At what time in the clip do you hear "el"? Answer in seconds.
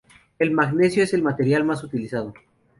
0.39-0.49, 1.13-1.21